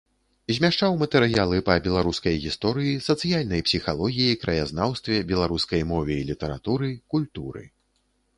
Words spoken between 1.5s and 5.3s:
па беларускай гісторыі, сацыяльнай псіхалогіі, краязнаўстве,